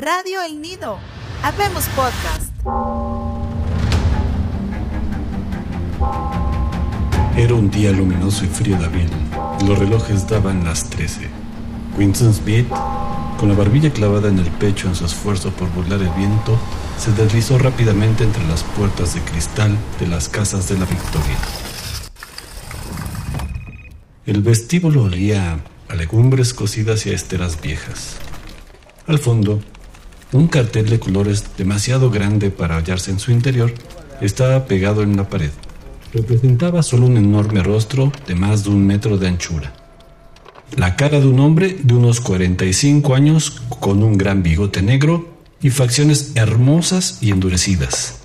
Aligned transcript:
Radio 0.00 0.40
El 0.44 0.62
Nido. 0.62 0.96
Habemos 1.42 1.84
Podcast. 1.88 2.52
Era 7.36 7.54
un 7.54 7.68
día 7.68 7.90
luminoso 7.90 8.44
y 8.44 8.46
frío 8.46 8.78
de 8.78 8.84
abril. 8.84 9.10
Los 9.66 9.76
relojes 9.76 10.28
daban 10.28 10.62
las 10.62 10.88
13. 10.88 11.28
Winston 11.98 12.32
Smith, 12.32 12.68
con 13.40 13.48
la 13.48 13.56
barbilla 13.56 13.92
clavada 13.92 14.28
en 14.28 14.38
el 14.38 14.48
pecho 14.52 14.86
en 14.86 14.94
su 14.94 15.04
esfuerzo 15.04 15.50
por 15.50 15.68
burlar 15.70 16.00
el 16.00 16.10
viento, 16.10 16.56
se 16.96 17.10
deslizó 17.10 17.58
rápidamente 17.58 18.22
entre 18.22 18.46
las 18.46 18.62
puertas 18.62 19.16
de 19.16 19.20
cristal 19.22 19.76
de 19.98 20.06
las 20.06 20.28
casas 20.28 20.68
de 20.68 20.78
la 20.78 20.84
Victoria. 20.84 21.38
El 24.26 24.42
vestíbulo 24.42 25.02
olía 25.02 25.58
a 25.88 25.94
legumbres 25.96 26.54
cocidas 26.54 27.04
y 27.06 27.10
a 27.10 27.14
esteras 27.14 27.60
viejas. 27.60 28.18
Al 29.08 29.18
fondo, 29.18 29.58
un 30.32 30.48
cartel 30.48 30.88
de 30.88 30.98
colores 30.98 31.44
demasiado 31.56 32.10
grande 32.10 32.50
para 32.50 32.76
hallarse 32.76 33.10
en 33.10 33.18
su 33.18 33.32
interior 33.32 33.72
estaba 34.20 34.66
pegado 34.66 35.02
en 35.02 35.16
la 35.16 35.28
pared. 35.28 35.50
Representaba 36.12 36.82
solo 36.82 37.06
un 37.06 37.16
enorme 37.16 37.62
rostro 37.62 38.12
de 38.26 38.34
más 38.34 38.64
de 38.64 38.70
un 38.70 38.86
metro 38.86 39.18
de 39.18 39.28
anchura. 39.28 39.72
La 40.76 40.96
cara 40.96 41.20
de 41.20 41.26
un 41.26 41.40
hombre 41.40 41.76
de 41.82 41.94
unos 41.94 42.20
45 42.20 43.14
años 43.14 43.62
con 43.80 44.02
un 44.02 44.18
gran 44.18 44.42
bigote 44.42 44.82
negro 44.82 45.38
y 45.62 45.70
facciones 45.70 46.32
hermosas 46.34 47.18
y 47.20 47.30
endurecidas. 47.30 48.20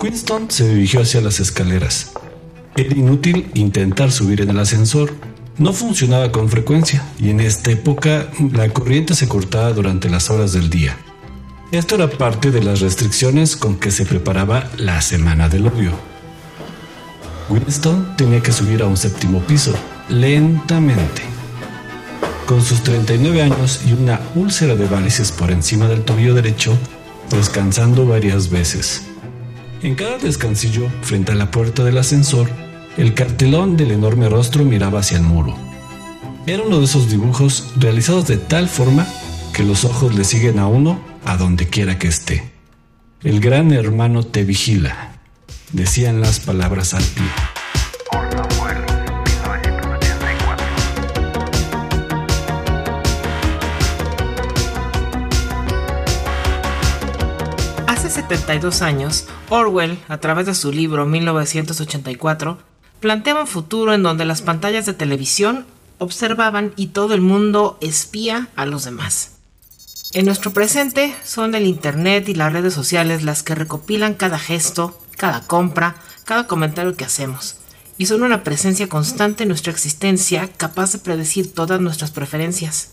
Winston 0.00 0.50
se 0.50 0.68
dirigió 0.68 1.02
hacia 1.02 1.20
las 1.20 1.40
escaleras. 1.40 2.12
Era 2.76 2.96
inútil 2.96 3.50
intentar 3.54 4.10
subir 4.10 4.40
en 4.40 4.50
el 4.50 4.58
ascensor. 4.58 5.12
No 5.60 5.74
funcionaba 5.74 6.32
con 6.32 6.48
frecuencia 6.48 7.04
y 7.18 7.28
en 7.28 7.38
esta 7.38 7.70
época 7.70 8.28
la 8.54 8.70
corriente 8.70 9.14
se 9.14 9.28
cortaba 9.28 9.74
durante 9.74 10.08
las 10.08 10.30
horas 10.30 10.54
del 10.54 10.70
día. 10.70 10.96
Esto 11.70 11.96
era 11.96 12.08
parte 12.08 12.50
de 12.50 12.62
las 12.62 12.80
restricciones 12.80 13.56
con 13.56 13.76
que 13.76 13.90
se 13.90 14.06
preparaba 14.06 14.70
la 14.78 15.02
semana 15.02 15.50
del 15.50 15.66
odio. 15.66 15.92
Winston 17.50 18.16
tenía 18.16 18.42
que 18.42 18.52
subir 18.52 18.80
a 18.82 18.86
un 18.86 18.96
séptimo 18.96 19.40
piso, 19.40 19.74
lentamente. 20.08 21.20
Con 22.46 22.62
sus 22.62 22.82
39 22.82 23.42
años 23.42 23.82
y 23.86 23.92
una 23.92 24.18
úlcera 24.34 24.76
de 24.76 24.86
varices 24.86 25.30
por 25.30 25.50
encima 25.50 25.88
del 25.88 26.04
tobillo 26.04 26.32
derecho, 26.32 26.72
descansando 27.28 28.06
varias 28.06 28.48
veces. 28.48 29.02
En 29.82 29.94
cada 29.94 30.16
descansillo, 30.16 30.88
frente 31.02 31.32
a 31.32 31.34
la 31.34 31.50
puerta 31.50 31.84
del 31.84 31.98
ascensor, 31.98 32.48
el 32.96 33.14
cartelón 33.14 33.76
del 33.76 33.92
enorme 33.92 34.28
rostro 34.28 34.64
miraba 34.64 35.00
hacia 35.00 35.18
el 35.18 35.22
muro. 35.22 35.54
Era 36.46 36.62
uno 36.62 36.78
de 36.78 36.84
esos 36.84 37.08
dibujos 37.08 37.72
realizados 37.76 38.26
de 38.26 38.36
tal 38.36 38.68
forma 38.68 39.06
que 39.52 39.62
los 39.62 39.84
ojos 39.84 40.14
le 40.14 40.24
siguen 40.24 40.58
a 40.58 40.66
uno 40.66 41.00
a 41.24 41.36
donde 41.36 41.68
quiera 41.68 41.98
que 41.98 42.08
esté. 42.08 42.52
El 43.22 43.40
gran 43.40 43.72
hermano 43.72 44.24
te 44.24 44.44
vigila, 44.44 45.12
decían 45.72 46.20
las 46.20 46.40
palabras 46.40 46.94
al 46.94 47.04
pie. 47.04 47.26
Hace 57.86 58.10
72 58.10 58.82
años, 58.82 59.26
Orwell, 59.48 59.98
a 60.08 60.18
través 60.18 60.46
de 60.46 60.54
su 60.54 60.72
libro 60.72 61.06
1984, 61.06 62.70
planteaba 63.00 63.40
un 63.40 63.46
futuro 63.46 63.94
en 63.94 64.02
donde 64.02 64.24
las 64.24 64.42
pantallas 64.42 64.86
de 64.86 64.94
televisión 64.94 65.66
observaban 65.98 66.72
y 66.76 66.88
todo 66.88 67.14
el 67.14 67.20
mundo 67.20 67.78
espía 67.80 68.48
a 68.56 68.66
los 68.66 68.84
demás. 68.84 69.32
En 70.12 70.26
nuestro 70.26 70.52
presente 70.52 71.14
son 71.24 71.54
el 71.54 71.66
Internet 71.66 72.28
y 72.28 72.34
las 72.34 72.52
redes 72.52 72.74
sociales 72.74 73.22
las 73.22 73.42
que 73.42 73.54
recopilan 73.54 74.14
cada 74.14 74.38
gesto, 74.38 74.98
cada 75.16 75.46
compra, 75.46 75.96
cada 76.24 76.46
comentario 76.46 76.96
que 76.96 77.04
hacemos, 77.04 77.56
y 77.96 78.06
son 78.06 78.22
una 78.22 78.42
presencia 78.42 78.88
constante 78.88 79.44
en 79.44 79.50
nuestra 79.50 79.72
existencia 79.72 80.48
capaz 80.56 80.92
de 80.92 80.98
predecir 80.98 81.54
todas 81.54 81.80
nuestras 81.80 82.10
preferencias. 82.10 82.92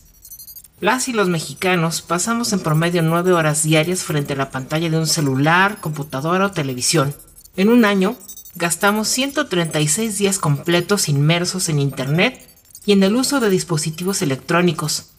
Las 0.80 1.08
y 1.08 1.12
los 1.12 1.28
mexicanos 1.28 2.02
pasamos 2.02 2.52
en 2.52 2.60
promedio 2.60 3.02
nueve 3.02 3.32
horas 3.32 3.64
diarias 3.64 4.04
frente 4.04 4.34
a 4.34 4.36
la 4.36 4.52
pantalla 4.52 4.88
de 4.88 4.96
un 4.96 5.08
celular, 5.08 5.80
computadora 5.80 6.46
o 6.46 6.50
televisión. 6.52 7.16
En 7.56 7.68
un 7.68 7.84
año, 7.84 8.16
gastamos 8.58 9.06
136 9.06 10.18
días 10.18 10.40
completos 10.40 11.08
inmersos 11.08 11.68
en 11.68 11.78
Internet 11.78 12.44
y 12.84 12.90
en 12.90 13.04
el 13.04 13.14
uso 13.14 13.38
de 13.38 13.50
dispositivos 13.50 14.20
electrónicos, 14.20 15.10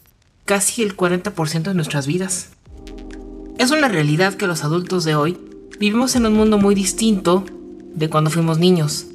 casi 0.44 0.82
el 0.82 0.94
40% 0.94 1.62
de 1.62 1.74
nuestras 1.74 2.06
vidas. 2.06 2.50
Es 3.58 3.70
una 3.70 3.88
realidad 3.88 4.34
que 4.34 4.46
los 4.46 4.62
adultos 4.62 5.04
de 5.04 5.14
hoy 5.14 5.38
vivimos 5.78 6.16
en 6.16 6.26
un 6.26 6.34
mundo 6.34 6.58
muy 6.58 6.74
distinto 6.74 7.46
de 7.94 8.10
cuando 8.10 8.28
fuimos 8.30 8.58
niños. 8.58 9.06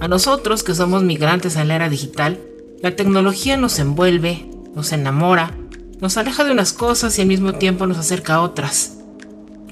A 0.00 0.08
nosotros, 0.08 0.62
que 0.62 0.74
somos 0.74 1.02
migrantes 1.02 1.56
en 1.56 1.68
la 1.68 1.76
era 1.76 1.90
digital, 1.90 2.40
la 2.82 2.96
tecnología 2.96 3.58
nos 3.58 3.78
envuelve, 3.78 4.48
nos 4.74 4.92
enamora, 4.92 5.54
nos 6.00 6.16
aleja 6.16 6.42
de 6.44 6.52
unas 6.52 6.72
cosas 6.72 7.18
y 7.18 7.22
al 7.22 7.28
mismo 7.28 7.52
tiempo 7.52 7.86
nos 7.86 7.98
acerca 7.98 8.36
a 8.36 8.40
otras. 8.40 8.96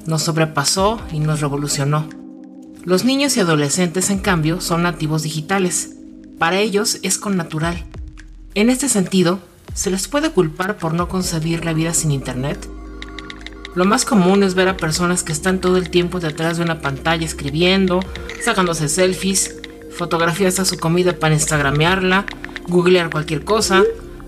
Nos 0.05 0.23
sobrepasó 0.23 1.01
y 1.13 1.19
nos 1.19 1.41
revolucionó. 1.41 2.22
Los 2.85 3.05
niños 3.05 3.37
y 3.37 3.41
adolescentes, 3.41 4.11
en 4.11 4.19
cambio, 4.19 4.61
son 4.61 4.83
nativos 4.83 5.23
digitales. 5.23 5.91
Para 6.41 6.59
ellos 6.59 6.99
es 7.03 7.17
con 7.17 7.37
natural. 7.37 7.85
En 8.57 8.71
este 8.71 8.89
sentido, 8.89 9.39
¿se 9.73 9.89
les 9.89 10.09
puede 10.09 10.31
culpar 10.31 10.79
por 10.79 10.93
no 10.93 11.09
concebir 11.09 11.65
la 11.65 11.75
vida 11.75 11.95
sin 11.95 12.11
Internet? 12.11 12.69
Lo 13.77 13.85
más 13.85 14.05
común 14.05 14.43
es 14.43 14.57
ver 14.57 14.67
a 14.67 14.77
personas 14.77 15.23
que 15.23 15.31
están 15.31 15.61
todo 15.61 15.77
el 15.77 15.91
tiempo 15.91 16.19
detrás 16.19 16.57
de 16.57 16.65
una 16.65 16.81
pantalla 16.81 17.25
escribiendo, 17.25 18.01
sacándose 18.45 18.89
selfies, 18.89 19.55
fotografías 19.97 20.59
a 20.59 20.65
su 20.65 20.77
comida 20.77 21.17
para 21.21 21.35
instagramearla, 21.35 22.27
googlear 22.67 23.11
cualquier 23.11 23.45
cosa, 23.45 23.85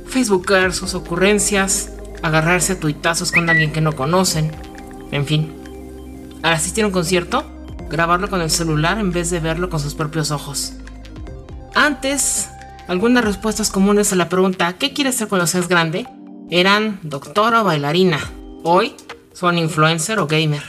facebookar 0.06 0.72
sus 0.72 0.94
ocurrencias, 0.94 1.90
agarrarse 2.22 2.74
a 2.74 2.80
tuitazos 2.80 3.32
con 3.32 3.50
alguien 3.50 3.72
que 3.72 3.80
no 3.80 3.96
conocen, 3.96 4.52
en 5.10 5.26
fin. 5.26 5.52
Al 6.44 6.52
asistir 6.52 6.84
a 6.84 6.86
un 6.86 6.92
concierto, 6.92 7.50
grabarlo 7.88 8.28
con 8.28 8.40
el 8.40 8.50
celular 8.50 8.98
en 8.98 9.12
vez 9.12 9.30
de 9.30 9.40
verlo 9.40 9.70
con 9.70 9.80
sus 9.80 9.94
propios 9.94 10.30
ojos. 10.30 10.74
Antes, 11.74 12.48
algunas 12.88 13.24
respuestas 13.24 13.70
comunes 13.70 14.12
a 14.12 14.16
la 14.16 14.28
pregunta 14.28 14.74
¿qué 14.74 14.92
quieres 14.92 15.16
ser 15.16 15.28
cuando 15.28 15.46
seas 15.46 15.68
grande? 15.68 16.06
eran 16.50 17.00
doctora 17.02 17.62
o 17.62 17.64
bailarina. 17.64 18.20
Hoy 18.62 18.94
son 19.32 19.58
influencer 19.58 20.18
o 20.18 20.26
gamer. 20.26 20.62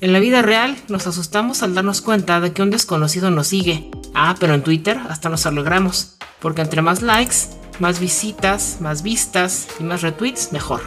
En 0.00 0.12
la 0.12 0.20
vida 0.20 0.42
real 0.42 0.76
nos 0.88 1.06
asustamos 1.06 1.62
al 1.62 1.74
darnos 1.74 2.00
cuenta 2.00 2.40
de 2.40 2.52
que 2.52 2.62
un 2.62 2.70
desconocido 2.70 3.30
nos 3.30 3.48
sigue. 3.48 3.90
Ah, 4.14 4.36
pero 4.38 4.54
en 4.54 4.62
Twitter 4.62 4.98
hasta 5.08 5.28
nos 5.28 5.46
alegramos, 5.46 6.16
porque 6.40 6.62
entre 6.62 6.82
más 6.82 7.02
likes, 7.02 7.36
más 7.78 8.00
visitas, 8.00 8.78
más 8.80 9.02
vistas 9.02 9.68
y 9.80 9.84
más 9.84 10.02
retweets, 10.02 10.52
mejor. 10.52 10.82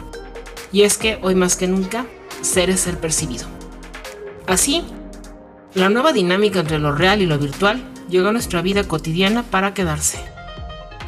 Y 0.72 0.82
es 0.82 0.96
que 0.96 1.18
hoy 1.22 1.34
más 1.34 1.56
que 1.56 1.66
nunca, 1.66 2.06
ser 2.40 2.70
es 2.70 2.80
ser 2.80 2.98
percibido. 2.98 3.46
Así, 4.46 4.84
la 5.74 5.88
nueva 5.88 6.12
dinámica 6.12 6.60
entre 6.60 6.80
lo 6.80 6.92
real 6.92 7.22
y 7.22 7.26
lo 7.26 7.38
virtual 7.38 7.80
llegó 8.08 8.28
a 8.28 8.32
nuestra 8.32 8.60
vida 8.60 8.84
cotidiana 8.84 9.44
para 9.44 9.72
quedarse. 9.72 10.18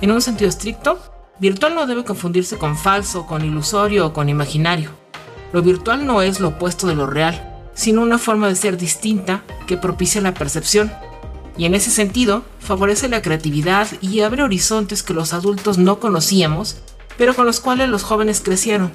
En 0.00 0.12
un 0.12 0.23
sentido 0.23 0.49
estricto, 0.49 1.00
virtual 1.41 1.75
no 1.75 1.87
debe 1.87 2.05
confundirse 2.05 2.59
con 2.59 2.77
falso, 2.77 3.27
con 3.27 3.45
ilusorio 3.45 4.06
o 4.06 4.12
con 4.12 4.28
imaginario. 4.28 4.91
Lo 5.53 5.62
virtual 5.62 6.06
no 6.06 6.23
es 6.23 6.39
lo 6.39 6.49
opuesto 6.49 6.87
de 6.87 6.95
lo 6.95 7.06
real, 7.06 7.53
sino 7.75 8.03
una 8.03 8.19
forma 8.19 8.47
de 8.47 8.55
ser 8.55 8.77
distinta 8.77 9.43
que 9.67 9.77
propicia 9.77 10.21
la 10.21 10.34
percepción. 10.34 10.93
Y 11.56 11.65
en 11.65 11.75
ese 11.75 11.91
sentido, 11.91 12.44
favorece 12.61 13.09
la 13.09 13.21
creatividad 13.21 13.89
y 14.00 14.21
abre 14.21 14.44
horizontes 14.44 15.03
que 15.03 15.12
los 15.12 15.33
adultos 15.33 15.77
no 15.77 15.99
conocíamos, 15.99 16.77
pero 17.19 17.34
con 17.34 17.47
los 17.47 17.59
cuales 17.59 17.89
los 17.89 18.05
jóvenes 18.05 18.41
crecieron. 18.41 18.93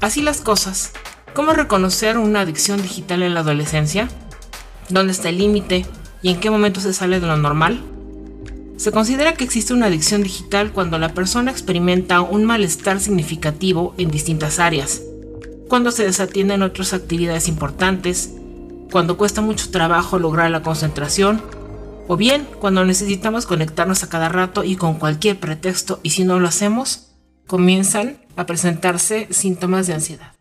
Así 0.00 0.22
las 0.22 0.40
cosas. 0.40 0.92
¿Cómo 1.34 1.52
reconocer 1.52 2.16
una 2.16 2.40
adicción 2.40 2.80
digital 2.80 3.22
en 3.22 3.34
la 3.34 3.40
adolescencia? 3.40 4.08
¿Dónde 4.90 5.12
está 5.12 5.28
el 5.28 5.38
límite? 5.38 5.84
¿Y 6.22 6.30
en 6.30 6.40
qué 6.40 6.50
momento 6.50 6.80
se 6.80 6.94
sale 6.94 7.20
de 7.20 7.26
lo 7.26 7.36
normal? 7.36 7.82
Se 8.78 8.90
considera 8.90 9.34
que 9.34 9.44
existe 9.44 9.74
una 9.74 9.86
adicción 9.86 10.22
digital 10.22 10.72
cuando 10.72 10.98
la 10.98 11.12
persona 11.12 11.50
experimenta 11.50 12.20
un 12.20 12.44
malestar 12.44 13.00
significativo 13.00 13.92
en 13.98 14.10
distintas 14.10 14.58
áreas, 14.58 15.02
cuando 15.68 15.90
se 15.90 16.04
desatienden 16.04 16.62
otras 16.62 16.94
actividades 16.94 17.48
importantes, 17.48 18.32
cuando 18.90 19.18
cuesta 19.18 19.42
mucho 19.42 19.70
trabajo 19.70 20.18
lograr 20.18 20.50
la 20.50 20.62
concentración, 20.62 21.42
o 22.06 22.16
bien 22.16 22.46
cuando 22.58 22.84
necesitamos 22.84 23.44
conectarnos 23.44 24.02
a 24.02 24.08
cada 24.08 24.30
rato 24.30 24.64
y 24.64 24.76
con 24.76 24.94
cualquier 24.94 25.38
pretexto 25.38 26.00
y 26.02 26.10
si 26.10 26.24
no 26.24 26.40
lo 26.40 26.48
hacemos, 26.48 27.08
comienzan 27.46 28.18
a 28.36 28.46
presentarse 28.46 29.26
síntomas 29.30 29.86
de 29.86 29.94
ansiedad. 29.94 30.37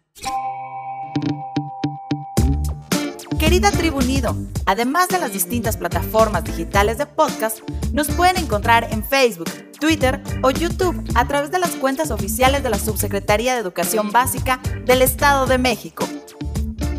Querida 3.47 3.71
Tribu 3.71 4.01
Nido, 4.01 4.35
además 4.65 5.07
de 5.07 5.19
las 5.19 5.31
distintas 5.31 5.77
plataformas 5.77 6.43
digitales 6.43 6.97
de 6.97 7.05
podcast, 7.05 7.59
nos 7.93 8.09
pueden 8.09 8.35
encontrar 8.35 8.89
en 8.91 9.05
Facebook, 9.05 9.49
Twitter 9.79 10.21
o 10.43 10.51
YouTube 10.51 11.01
a 11.15 11.25
través 11.29 11.49
de 11.49 11.57
las 11.57 11.77
cuentas 11.77 12.11
oficiales 12.11 12.61
de 12.61 12.69
la 12.69 12.77
Subsecretaría 12.77 13.53
de 13.53 13.61
Educación 13.61 14.11
Básica 14.11 14.59
del 14.85 15.01
Estado 15.01 15.45
de 15.45 15.59
México. 15.59 16.05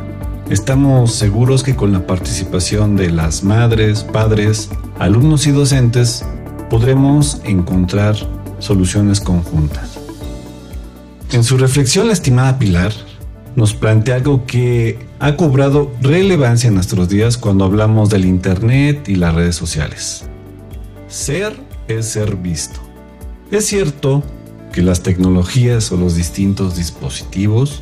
Estamos 0.50 1.14
seguros 1.14 1.62
que 1.62 1.76
con 1.76 1.92
la 1.92 2.08
participación 2.08 2.96
de 2.96 3.12
las 3.12 3.44
madres, 3.44 4.02
padres, 4.02 4.72
alumnos 4.98 5.46
y 5.46 5.52
docentes 5.52 6.26
podremos 6.72 7.42
encontrar 7.44 8.16
soluciones 8.58 9.20
conjuntas. 9.20 10.00
En 11.32 11.44
su 11.44 11.60
reflexión, 11.60 12.08
la 12.08 12.14
estimada 12.14 12.58
Pilar 12.58 12.92
nos 13.58 13.74
plantea 13.74 14.16
algo 14.16 14.46
que 14.46 15.00
ha 15.20 15.36
cobrado 15.36 15.92
relevancia 16.00 16.68
en 16.68 16.76
nuestros 16.76 17.10
días 17.10 17.40
cuando 17.40 17.66
hablamos 17.66 18.10
del 18.10 18.24
Internet 18.24 19.10
y 19.10 19.16
las 19.16 19.34
redes 19.34 19.56
sociales. 19.56 20.26
Ser 21.08 21.60
es 21.88 22.06
ser 22.06 22.36
visto. 22.36 22.80
Es 23.50 23.66
cierto 23.66 24.24
que 24.72 24.84
las 24.84 25.02
tecnologías 25.02 25.92
o 25.92 25.98
los 25.98 26.16
distintos 26.16 26.76
dispositivos 26.76 27.82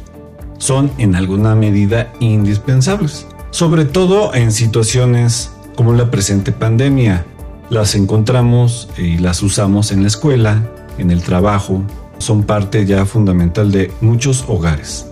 son 0.60 0.92
en 0.98 1.13
alguna 1.13 1.56
medida 1.56 2.13
indispensables, 2.22 3.27
sobre 3.51 3.83
todo 3.83 4.33
en 4.33 4.54
situaciones 4.54 5.51
como 5.75 5.92
la 5.92 6.10
presente 6.10 6.54
pandemia. 6.54 7.25
Las 7.69 7.95
encontramos 7.95 8.88
y 8.98 9.18
las 9.18 9.44
usamos 9.44 9.92
en 9.92 10.04
la 10.04 10.07
escuela, 10.07 10.63
en 10.98 11.12
el 11.12 11.22
trabajo, 11.22 11.81
son 12.18 12.44
parte 12.44 12.86
ya 12.86 13.06
fundamental 13.06 13.74
de 13.74 13.92
muchos 14.00 14.45
hogares. 14.48 15.07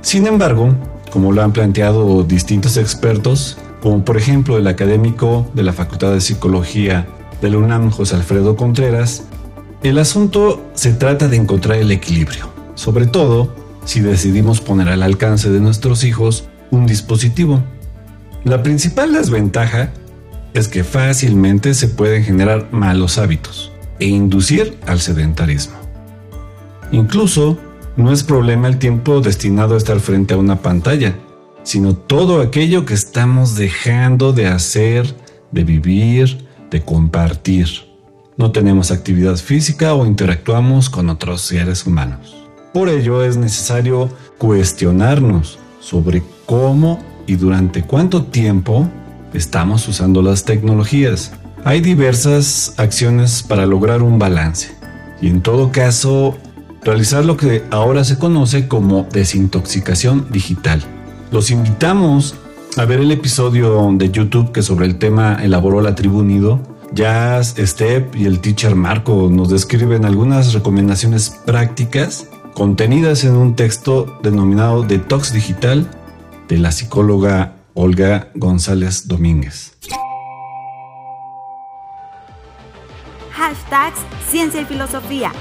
Sin 0.00 0.26
embargo, 0.26 0.74
como 1.10 1.32
lo 1.32 1.42
han 1.42 1.52
planteado 1.52 2.22
distintos 2.22 2.76
expertos, 2.76 3.58
como 3.82 4.04
por 4.04 4.16
ejemplo 4.16 4.56
el 4.56 4.66
académico 4.66 5.50
de 5.54 5.62
la 5.62 5.72
Facultad 5.72 6.12
de 6.12 6.20
Psicología 6.20 7.06
de 7.40 7.50
la 7.50 7.58
UNAM, 7.58 7.90
José 7.90 8.16
Alfredo 8.16 8.56
Contreras, 8.56 9.24
el 9.82 9.98
asunto 9.98 10.62
se 10.74 10.92
trata 10.92 11.28
de 11.28 11.36
encontrar 11.36 11.78
el 11.78 11.92
equilibrio, 11.92 12.48
sobre 12.74 13.06
todo 13.06 13.54
si 13.84 14.00
decidimos 14.00 14.60
poner 14.60 14.88
al 14.88 15.02
alcance 15.02 15.50
de 15.50 15.60
nuestros 15.60 16.04
hijos 16.04 16.48
un 16.70 16.86
dispositivo. 16.86 17.62
La 18.44 18.62
principal 18.62 19.12
desventaja 19.12 19.90
es 20.54 20.68
que 20.68 20.84
fácilmente 20.84 21.74
se 21.74 21.88
pueden 21.88 22.24
generar 22.24 22.68
malos 22.72 23.18
hábitos 23.18 23.72
e 24.00 24.06
inducir 24.06 24.78
al 24.86 25.00
sedentarismo. 25.00 25.76
Incluso 26.90 27.58
no 27.98 28.12
es 28.12 28.22
problema 28.22 28.68
el 28.68 28.78
tiempo 28.78 29.20
destinado 29.20 29.74
a 29.74 29.76
estar 29.76 29.98
frente 29.98 30.32
a 30.32 30.36
una 30.36 30.62
pantalla, 30.62 31.16
sino 31.64 31.96
todo 31.96 32.40
aquello 32.40 32.86
que 32.86 32.94
estamos 32.94 33.56
dejando 33.56 34.32
de 34.32 34.46
hacer, 34.46 35.16
de 35.50 35.64
vivir, 35.64 36.46
de 36.70 36.80
compartir. 36.84 37.66
No 38.36 38.52
tenemos 38.52 38.92
actividad 38.92 39.34
física 39.34 39.94
o 39.94 40.06
interactuamos 40.06 40.88
con 40.88 41.10
otros 41.10 41.40
seres 41.40 41.84
humanos. 41.86 42.36
Por 42.72 42.88
ello 42.88 43.24
es 43.24 43.36
necesario 43.36 44.08
cuestionarnos 44.38 45.58
sobre 45.80 46.22
cómo 46.46 47.00
y 47.26 47.34
durante 47.34 47.82
cuánto 47.82 48.22
tiempo 48.26 48.88
estamos 49.34 49.88
usando 49.88 50.22
las 50.22 50.44
tecnologías. 50.44 51.32
Hay 51.64 51.80
diversas 51.80 52.74
acciones 52.76 53.42
para 53.42 53.66
lograr 53.66 54.02
un 54.02 54.20
balance 54.20 54.70
y 55.20 55.26
en 55.26 55.42
todo 55.42 55.72
caso 55.72 56.38
realizar 56.82 57.24
lo 57.24 57.36
que 57.36 57.64
ahora 57.70 58.04
se 58.04 58.18
conoce 58.18 58.68
como 58.68 59.06
desintoxicación 59.12 60.26
digital. 60.30 60.82
Los 61.30 61.50
invitamos 61.50 62.34
a 62.76 62.84
ver 62.84 63.00
el 63.00 63.10
episodio 63.10 63.90
de 63.92 64.10
YouTube 64.10 64.52
que 64.52 64.62
sobre 64.62 64.86
el 64.86 64.98
tema 64.98 65.42
elaboró 65.42 65.80
la 65.80 65.94
tribu 65.94 66.22
Nido. 66.22 66.60
Jazz, 66.92 67.54
Step 67.58 68.16
y 68.16 68.24
el 68.24 68.40
teacher 68.40 68.74
Marco 68.74 69.28
nos 69.30 69.50
describen 69.50 70.04
algunas 70.04 70.54
recomendaciones 70.54 71.30
prácticas 71.44 72.28
contenidas 72.54 73.24
en 73.24 73.36
un 73.36 73.56
texto 73.56 74.18
denominado 74.22 74.82
Detox 74.82 75.32
Digital 75.32 75.88
de 76.48 76.58
la 76.58 76.72
psicóloga 76.72 77.56
Olga 77.74 78.30
González 78.34 79.06
Domínguez. 79.06 79.74
Hashtags 83.32 84.00
Ciencia 84.28 84.62
y 84.62 84.64
Filosofía. 84.64 85.32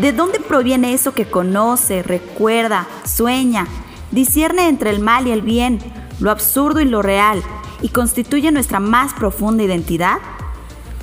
¿De 0.00 0.14
dónde 0.14 0.40
proviene 0.40 0.94
eso 0.94 1.12
que 1.12 1.26
conoce, 1.26 2.02
recuerda, 2.02 2.86
sueña, 3.04 3.66
discierne 4.10 4.66
entre 4.66 4.88
el 4.88 5.00
mal 5.00 5.26
y 5.26 5.30
el 5.30 5.42
bien, 5.42 5.78
lo 6.20 6.30
absurdo 6.30 6.80
y 6.80 6.86
lo 6.86 7.02
real, 7.02 7.42
y 7.82 7.90
constituye 7.90 8.50
nuestra 8.50 8.80
más 8.80 9.12
profunda 9.12 9.62
identidad? 9.62 10.16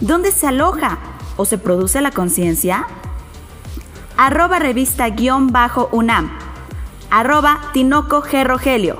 ¿Dónde 0.01 0.31
se 0.31 0.47
aloja 0.47 0.97
o 1.35 1.45
se 1.45 1.59
produce 1.59 2.01
la 2.01 2.09
conciencia? 2.09 2.87
Arroba 4.17 4.57
revista 4.57 5.07
guion 5.09 5.51
bajo 5.51 5.89
UNAM. 5.91 6.31
Arroba 7.11 7.69
Tinoco 7.73 8.23
G. 8.23 8.43
Rogelio. 8.45 8.97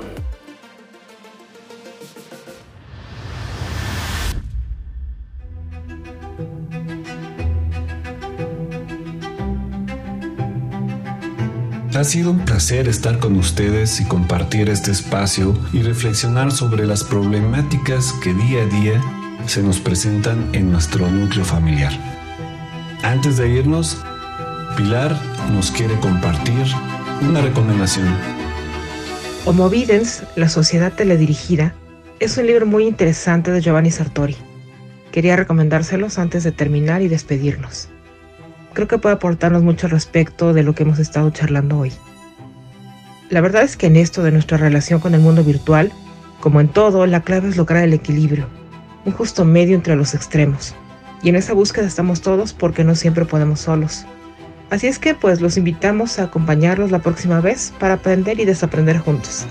Sido 12.08 12.30
un 12.30 12.46
placer 12.46 12.88
estar 12.88 13.18
con 13.18 13.36
ustedes 13.36 14.00
y 14.00 14.04
compartir 14.06 14.70
este 14.70 14.90
espacio 14.90 15.54
y 15.74 15.82
reflexionar 15.82 16.50
sobre 16.52 16.86
las 16.86 17.04
problemáticas 17.04 18.14
que 18.22 18.32
día 18.32 18.62
a 18.62 18.66
día 18.66 19.02
se 19.46 19.62
nos 19.62 19.78
presentan 19.78 20.48
en 20.54 20.72
nuestro 20.72 21.10
núcleo 21.10 21.44
familiar. 21.44 21.92
Antes 23.02 23.36
de 23.36 23.50
irnos, 23.50 23.98
Pilar 24.74 25.20
nos 25.52 25.70
quiere 25.70 26.00
compartir 26.00 26.64
una 27.28 27.42
recomendación. 27.42 28.08
Homo 29.44 29.68
Videns, 29.68 30.22
la 30.34 30.48
sociedad 30.48 30.94
teledirigida, 30.94 31.74
es 32.20 32.38
un 32.38 32.46
libro 32.46 32.64
muy 32.64 32.86
interesante 32.86 33.50
de 33.50 33.60
Giovanni 33.60 33.90
Sartori. 33.90 34.36
Quería 35.12 35.36
recomendárselos 35.36 36.18
antes 36.18 36.42
de 36.42 36.52
terminar 36.52 37.02
y 37.02 37.08
despedirnos 37.08 37.90
creo 38.72 38.88
que 38.88 38.98
puede 38.98 39.14
aportarnos 39.14 39.62
mucho 39.62 39.88
respecto 39.88 40.52
de 40.52 40.62
lo 40.62 40.74
que 40.74 40.82
hemos 40.82 40.98
estado 40.98 41.30
charlando 41.30 41.78
hoy. 41.78 41.92
La 43.30 43.40
verdad 43.40 43.62
es 43.62 43.76
que 43.76 43.86
en 43.86 43.96
esto 43.96 44.22
de 44.22 44.32
nuestra 44.32 44.56
relación 44.56 45.00
con 45.00 45.14
el 45.14 45.20
mundo 45.20 45.44
virtual, 45.44 45.92
como 46.40 46.60
en 46.60 46.68
todo, 46.68 47.06
la 47.06 47.22
clave 47.22 47.48
es 47.48 47.56
lograr 47.56 47.84
el 47.84 47.92
equilibrio, 47.92 48.46
un 49.04 49.12
justo 49.12 49.44
medio 49.44 49.74
entre 49.74 49.96
los 49.96 50.14
extremos. 50.14 50.74
Y 51.22 51.28
en 51.28 51.36
esa 51.36 51.52
búsqueda 51.52 51.86
estamos 51.86 52.20
todos 52.20 52.52
porque 52.52 52.84
no 52.84 52.94
siempre 52.94 53.24
podemos 53.24 53.60
solos. 53.60 54.06
Así 54.70 54.86
es 54.86 54.98
que 54.98 55.14
pues 55.14 55.40
los 55.40 55.56
invitamos 55.56 56.18
a 56.18 56.24
acompañarlos 56.24 56.90
la 56.90 57.00
próxima 57.00 57.40
vez 57.40 57.72
para 57.78 57.94
aprender 57.94 58.38
y 58.38 58.44
desaprender 58.44 58.98
juntos. 58.98 59.46